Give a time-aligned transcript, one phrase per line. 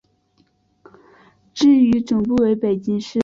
[1.53, 3.19] 至于总部为北京市。